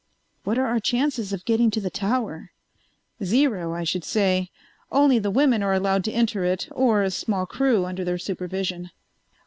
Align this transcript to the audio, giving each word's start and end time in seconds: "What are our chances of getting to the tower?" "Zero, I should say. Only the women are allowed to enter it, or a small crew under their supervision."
"What 0.45 0.57
are 0.57 0.65
our 0.65 0.79
chances 0.79 1.31
of 1.31 1.45
getting 1.45 1.69
to 1.69 1.79
the 1.79 1.91
tower?" 1.91 2.49
"Zero, 3.23 3.75
I 3.75 3.83
should 3.83 4.03
say. 4.03 4.49
Only 4.91 5.19
the 5.19 5.29
women 5.29 5.61
are 5.61 5.73
allowed 5.75 6.03
to 6.05 6.11
enter 6.11 6.43
it, 6.43 6.67
or 6.71 7.03
a 7.03 7.11
small 7.11 7.45
crew 7.45 7.85
under 7.85 8.03
their 8.03 8.17
supervision." 8.17 8.89